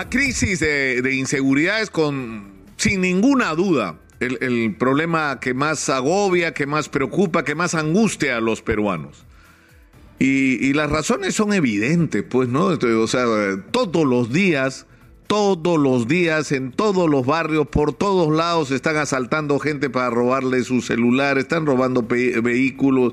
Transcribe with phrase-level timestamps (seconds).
[0.00, 2.44] La crisis de, inseguridad es con,
[2.78, 8.40] sin ninguna duda, el, problema que más agobia, que más preocupa, que más angustia a
[8.40, 9.26] los peruanos.
[10.18, 12.68] Y, y, las razones son evidentes, pues, ¿no?
[12.68, 13.26] O sea,
[13.72, 14.86] todos los días,
[15.26, 20.64] todos los días, en todos los barrios, por todos lados, están asaltando gente para robarle
[20.64, 23.12] su celular, están robando vehículos,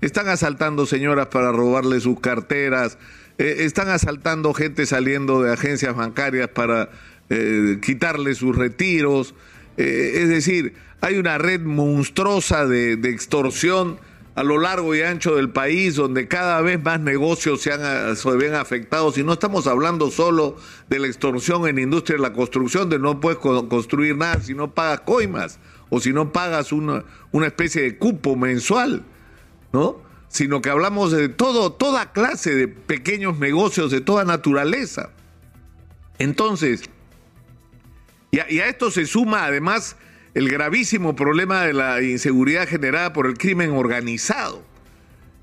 [0.00, 2.96] están asaltando señoras para robarle sus carteras,
[3.38, 6.90] eh, están asaltando gente saliendo de agencias bancarias para
[7.30, 9.34] eh, quitarle sus retiros.
[9.76, 14.00] Eh, es decir, hay una red monstruosa de, extorsión
[14.34, 17.80] a lo largo y ancho del país, donde cada vez más negocios se, han,
[18.38, 19.16] ven afectados.
[19.18, 20.56] Y no estamos hablando solo
[20.88, 24.74] de la extorsión en industria de la construcción, de no puedes construir nada si no
[24.74, 29.04] pagas coimas o si no pagas una, una especie de cupo mensual,
[29.72, 30.07] ¿no?
[30.28, 35.10] Sino que hablamos de todo, toda clase de pequeños negocios de toda naturaleza.
[36.18, 36.88] Entonces,
[38.30, 39.96] y a, esto se suma además
[40.34, 44.62] el gravísimo problema de la inseguridad generada por el crimen organizado.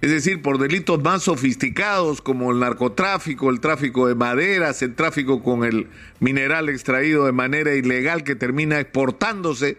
[0.00, 5.42] Es decir, por delitos más sofisticados como el narcotráfico, el tráfico de maderas, el tráfico
[5.42, 5.88] con el
[6.20, 9.76] mineral extraído de manera ilegal que termina exportándose,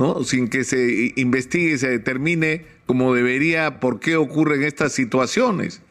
[0.00, 0.24] ¿no?
[0.24, 5.82] sin que se investigue y se determine como debería por qué ocurren estas situaciones.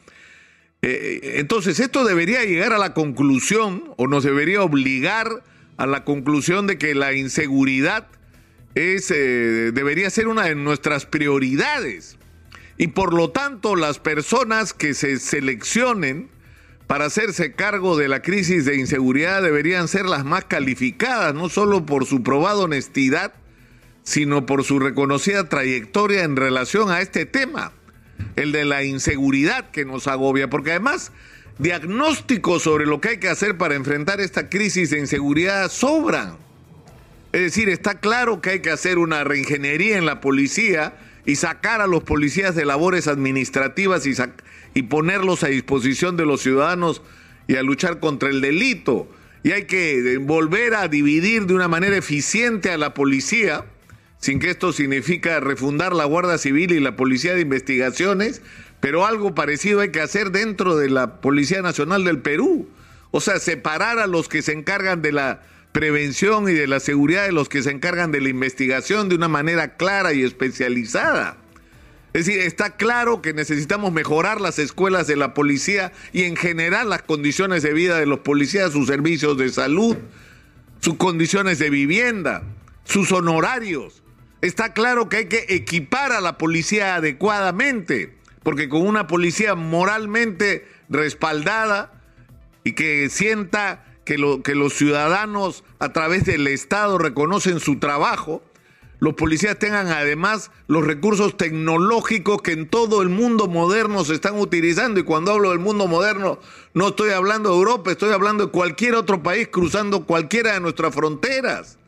[0.82, 5.42] Eh, entonces, esto debería llegar a la conclusión o nos debería obligar
[5.76, 8.08] a la conclusión de que la inseguridad
[8.74, 12.18] es, eh, debería ser una de nuestras prioridades.
[12.78, 16.28] Y por lo tanto, las personas que se seleccionen
[16.86, 21.86] para hacerse cargo de la crisis de inseguridad deberían ser las más calificadas, no solo
[21.86, 23.34] por su probada honestidad,
[24.02, 27.72] sino por su reconocida trayectoria en relación a este tema,
[28.36, 31.12] el de la inseguridad que nos agobia, porque además
[31.58, 36.38] diagnósticos sobre lo que hay que hacer para enfrentar esta crisis de inseguridad sobran.
[37.32, 41.80] Es decir, está claro que hay que hacer una reingeniería en la policía y sacar
[41.80, 44.14] a los policías de labores administrativas y,
[44.74, 47.02] y ponerlos a disposición de los ciudadanos
[47.46, 49.08] y a luchar contra el delito.
[49.42, 53.64] Y hay que volver a dividir de una manera eficiente a la policía
[54.20, 58.42] sin que esto significa refundar la Guardia Civil y la Policía de Investigaciones,
[58.78, 62.68] pero algo parecido hay que hacer dentro de la Policía Nacional del Perú.
[63.10, 65.42] O sea, separar a los que se encargan de la
[65.72, 69.28] prevención y de la seguridad de los que se encargan de la investigación de una
[69.28, 71.36] manera clara y especializada.
[72.12, 76.90] Es decir, está claro que necesitamos mejorar las escuelas de la policía y en general
[76.90, 79.96] las condiciones de vida de los policías, sus servicios de salud,
[80.80, 82.42] sus condiciones de vivienda,
[82.84, 84.02] sus honorarios.
[84.42, 90.66] Está claro que hay que equipar a la policía adecuadamente, porque con una policía moralmente
[90.88, 91.92] respaldada
[92.64, 98.42] y que sienta que, lo, que los ciudadanos a través del Estado reconocen su trabajo,
[98.98, 104.38] los policías tengan además los recursos tecnológicos que en todo el mundo moderno se están
[104.38, 105.00] utilizando.
[105.00, 106.38] Y cuando hablo del mundo moderno,
[106.72, 110.94] no estoy hablando de Europa, estoy hablando de cualquier otro país cruzando cualquiera de nuestras
[110.94, 111.79] fronteras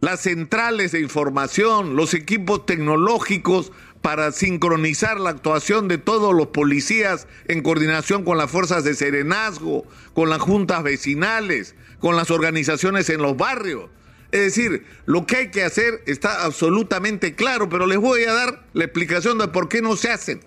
[0.00, 7.26] las centrales de información, los equipos tecnológicos para sincronizar la actuación de todos los policías
[7.48, 9.84] en coordinación con las fuerzas de serenazgo,
[10.14, 13.90] con las juntas vecinales, con las organizaciones en los barrios.
[14.32, 18.66] Es decir, lo que hay que hacer está absolutamente claro, pero les voy a dar
[18.74, 20.40] la explicación de por qué no se hacen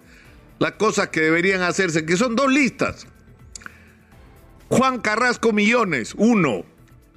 [0.59, 3.07] las cosas que deberían hacerse, que son dos listas.
[4.67, 6.65] Juan Carrasco Millones, uno.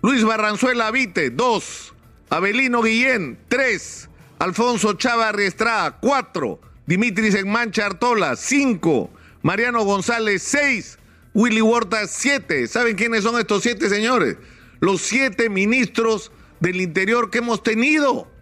[0.01, 1.95] Luis Barranzuela Vite, dos.
[2.33, 4.09] Abelino Guillén, 3.
[4.39, 6.61] Alfonso Chava Estrada, 4.
[6.87, 9.11] Dimitris Enmancha Artola, 5.
[9.43, 10.99] Mariano González, 6.
[11.35, 12.69] Willy Huerta, 7.
[12.69, 14.39] ¿Saben quiénes son estos siete señores?
[14.81, 18.33] Los siete ministros del interior que hemos tenido.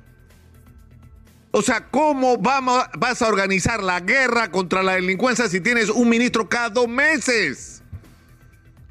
[1.51, 6.09] O sea, ¿cómo vamos, vas a organizar la guerra contra la delincuencia si tienes un
[6.09, 7.83] ministro cada dos meses?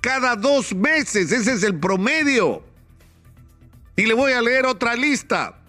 [0.02, 2.69] Cada dos meses, ese es el promedio.
[4.00, 5.60] Y le voy a leer otra lista.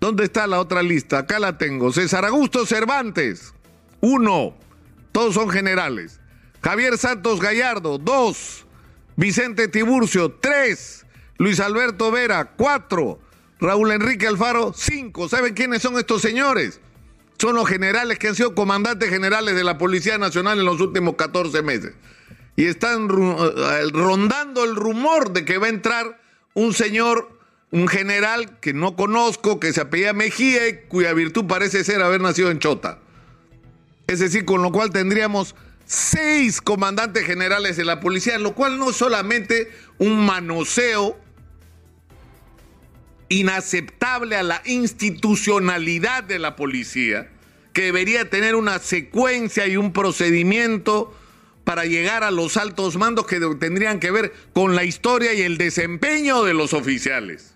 [0.00, 1.18] ¿Dónde está la otra lista?
[1.18, 1.92] Acá la tengo.
[1.92, 3.52] César Augusto Cervantes,
[4.00, 4.56] uno.
[5.12, 6.18] Todos son generales.
[6.62, 8.64] Javier Santos Gallardo, dos.
[9.16, 11.04] Vicente Tiburcio, tres.
[11.36, 13.20] Luis Alberto Vera, cuatro.
[13.60, 15.28] Raúl Enrique Alfaro, cinco.
[15.28, 16.80] ¿Saben quiénes son estos señores?
[17.36, 21.16] Son los generales que han sido comandantes generales de la Policía Nacional en los últimos
[21.16, 21.92] 14 meses
[22.56, 26.20] y están eh, rondando el rumor de que va a entrar
[26.54, 27.38] un señor,
[27.70, 32.20] un general que no conozco, que se apellida Mejía y cuya virtud parece ser haber
[32.20, 32.98] nacido en Chota.
[34.06, 35.54] Es decir, con lo cual tendríamos
[35.86, 41.18] seis comandantes generales de la policía, lo cual no es solamente un manoseo
[43.28, 47.30] inaceptable a la institucionalidad de la policía,
[47.72, 51.14] que debería tener una secuencia y un procedimiento
[51.64, 55.58] para llegar a los altos mandos que tendrían que ver con la historia y el
[55.58, 57.54] desempeño de los oficiales.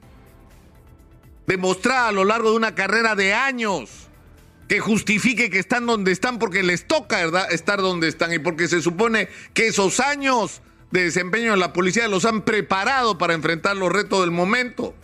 [1.46, 4.08] Demostrar a lo largo de una carrera de años
[4.68, 8.82] que justifique que están donde están porque les toca estar donde están y porque se
[8.82, 10.60] supone que esos años
[10.90, 14.94] de desempeño en la policía los han preparado para enfrentar los retos del momento.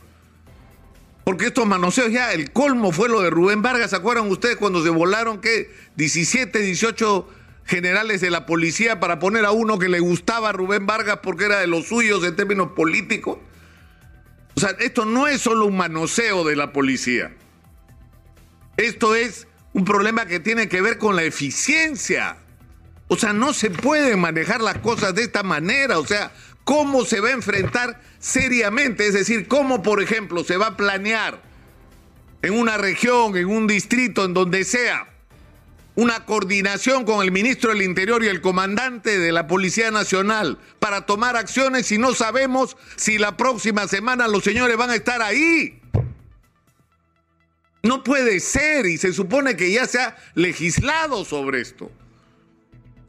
[1.24, 3.90] Porque estos manoseos ya, el colmo fue lo de Rubén Vargas.
[3.90, 7.28] ¿Se acuerdan ustedes cuando se volaron que 17, 18
[7.64, 11.44] generales de la policía para poner a uno que le gustaba a Rubén Vargas porque
[11.44, 13.38] era de los suyos en términos políticos?
[14.54, 17.32] O sea, esto no es solo un manoseo de la policía.
[18.76, 22.36] Esto es un problema que tiene que ver con la eficiencia.
[23.08, 25.98] O sea, no se pueden manejar las cosas de esta manera.
[25.98, 26.32] O sea,
[26.64, 29.06] ¿cómo se va a enfrentar seriamente?
[29.06, 31.42] Es decir, ¿cómo, por ejemplo, se va a planear
[32.42, 35.11] en una región, en un distrito, en donde sea,
[35.94, 41.06] una coordinación con el ministro del Interior y el comandante de la Policía Nacional para
[41.06, 45.80] tomar acciones si no sabemos si la próxima semana los señores van a estar ahí?
[47.82, 51.90] No puede ser y se supone que ya se ha legislado sobre esto.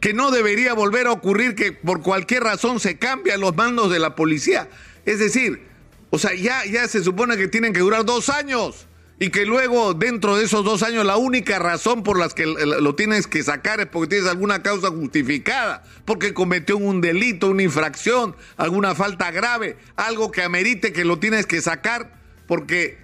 [0.01, 3.99] Que no debería volver a ocurrir que por cualquier razón se cambian los mandos de
[3.99, 4.67] la policía.
[5.05, 5.61] Es decir,
[6.09, 8.87] o sea, ya, ya se supone que tienen que durar dos años
[9.19, 12.95] y que luego dentro de esos dos años la única razón por la que lo
[12.95, 18.35] tienes que sacar es porque tienes alguna causa justificada, porque cometió un delito, una infracción,
[18.57, 22.97] alguna falta grave, algo que amerite que lo tienes que sacar porque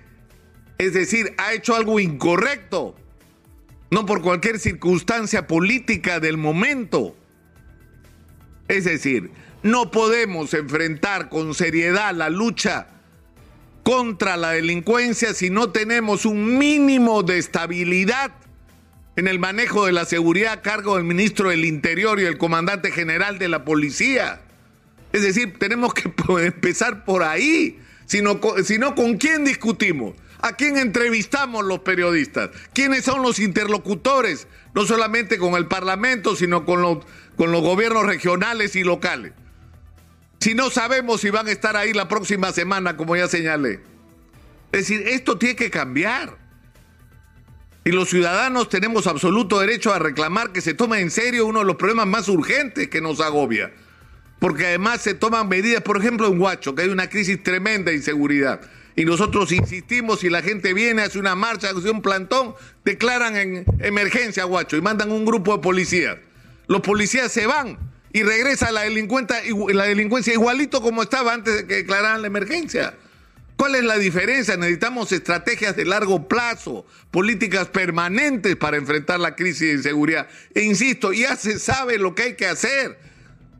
[0.77, 2.95] es decir, ha hecho algo incorrecto,
[3.91, 7.15] no por cualquier circunstancia política del momento.
[8.69, 12.98] Es decir, no podemos enfrentar con seriedad la lucha
[13.89, 18.29] contra la delincuencia si no tenemos un mínimo de estabilidad
[19.15, 22.91] en el manejo de la seguridad a cargo del ministro del Interior y el comandante
[22.91, 24.41] general de la policía.
[25.11, 26.13] Es decir, tenemos que
[26.45, 27.79] empezar por ahí.
[28.05, 30.13] Si no, ¿con quién discutimos?
[30.39, 32.51] ¿A quién entrevistamos los periodistas?
[32.73, 34.47] ¿Quiénes son los interlocutores?
[34.75, 36.99] No solamente con el Parlamento, sino con los,
[37.37, 39.33] con los gobiernos regionales y locales.
[40.39, 43.81] Si no sabemos si van a estar ahí la próxima semana, como ya señalé.
[44.71, 46.37] Es decir, esto tiene que cambiar.
[47.83, 51.65] Y los ciudadanos tenemos absoluto derecho a reclamar que se tome en serio uno de
[51.65, 53.71] los problemas más urgentes que nos agobia.
[54.39, 57.97] Porque además se toman medidas, por ejemplo, en Huacho, que hay una crisis tremenda de
[57.97, 58.61] inseguridad
[58.99, 62.53] y nosotros insistimos, si la gente viene, hace una marcha, hace un plantón,
[62.83, 66.17] declaran en emergencia, guacho, y mandan un grupo de policías.
[66.67, 67.77] Los policías se van
[68.11, 72.95] y regresa la, la delincuencia igualito como estaba antes de que declararan la emergencia.
[73.55, 74.55] ¿Cuál es la diferencia?
[74.55, 80.27] Necesitamos estrategias de largo plazo, políticas permanentes para enfrentar la crisis de inseguridad.
[80.55, 82.97] E insisto, ya se sabe lo que hay que hacer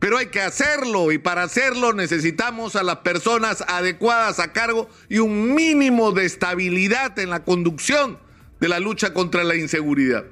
[0.00, 5.18] pero hay que hacerlo y para hacerlo necesitamos a las personas adecuadas a cargo y
[5.18, 8.18] un mínimo de estabilidad en la conducción
[8.60, 10.24] de la lucha contra la inseguridad.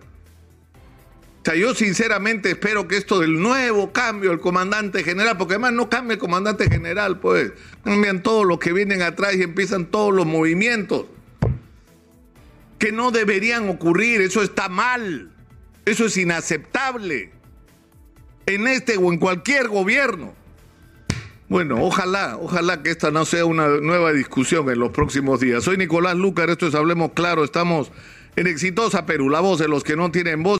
[1.54, 6.14] Yo sinceramente espero que esto del nuevo cambio del comandante general, porque además no cambia
[6.14, 7.52] el comandante general, pues
[7.84, 11.06] cambian todos los que vienen atrás y empiezan todos los movimientos
[12.78, 15.30] que no deberían ocurrir, eso está mal,
[15.84, 17.32] eso es inaceptable
[18.46, 20.34] en este o en cualquier gobierno.
[21.48, 25.64] Bueno, ojalá, ojalá que esta no sea una nueva discusión en los próximos días.
[25.64, 27.90] Soy Nicolás Lucar, esto es Hablemos Claro, estamos
[28.36, 30.56] en Exitosa Perú, la voz de los que no tienen voz.